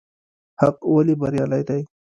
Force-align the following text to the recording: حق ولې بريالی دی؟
حق 0.61 0.77
ولې 0.93 1.13
بريالی 1.21 1.61
دی؟ 1.67 1.81